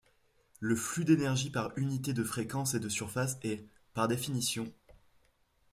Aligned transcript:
Le 0.59 0.75
flux 0.75 1.05
d'énergie 1.05 1.51
par 1.51 1.77
unité 1.77 2.11
de 2.11 2.23
fréquence 2.23 2.73
et 2.73 2.79
de 2.79 2.89
surface 2.89 3.37
est, 3.43 3.63
par 3.93 4.07
définition, 4.07 4.73